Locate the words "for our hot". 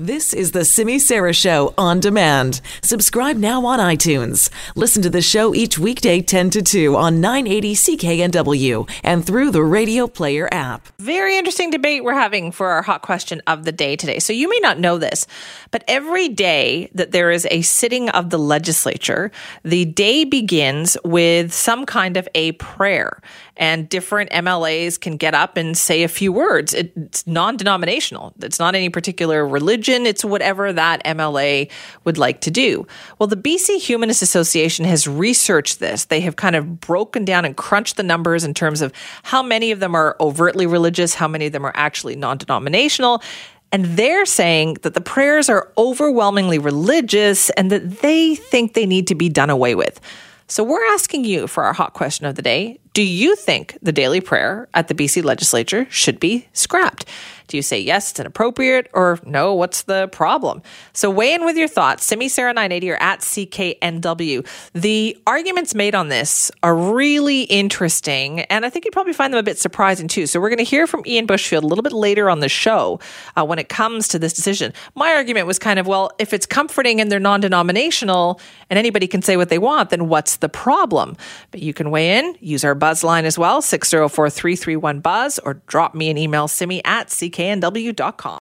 12.50-13.02, 51.46-51.92